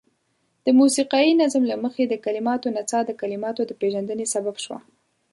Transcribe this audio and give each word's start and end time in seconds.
د 0.65 0.67
موسيقايي 0.79 1.31
نظام 1.43 1.63
له 1.71 1.75
مخې 1.85 2.03
د 2.07 2.13
کليماتو 2.25 2.73
نڅاه 2.77 3.03
د 3.07 3.11
کليماتو 3.21 3.61
د 3.65 3.71
پيژندني 3.81 4.25
سبب 4.35 4.55
شوه. 4.63 4.79